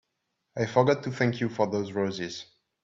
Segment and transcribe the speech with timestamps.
[0.57, 2.45] I forgot to thank you for those roses.